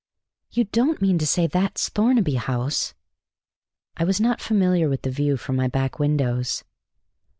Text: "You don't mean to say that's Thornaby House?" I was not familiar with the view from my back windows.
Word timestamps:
"You 0.49 0.63
don't 0.63 0.99
mean 0.99 1.19
to 1.19 1.27
say 1.27 1.45
that's 1.45 1.87
Thornaby 1.89 2.33
House?" 2.33 2.95
I 3.95 4.03
was 4.03 4.19
not 4.19 4.41
familiar 4.41 4.89
with 4.89 5.03
the 5.03 5.11
view 5.11 5.37
from 5.37 5.55
my 5.57 5.67
back 5.67 5.99
windows. 5.99 6.63